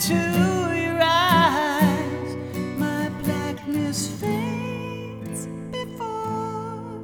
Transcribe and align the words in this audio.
into 0.00 0.14
your 0.14 0.98
eyes, 1.02 2.36
my 2.78 3.10
blackness 3.22 4.08
fades 4.08 5.46
before 5.70 7.02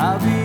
I'll 0.04 0.20
be 0.20 0.43